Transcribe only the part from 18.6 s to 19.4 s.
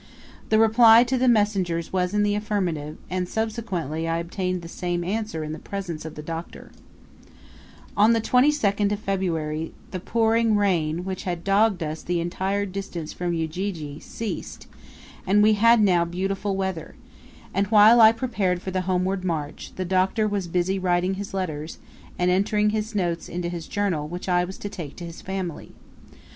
the homeward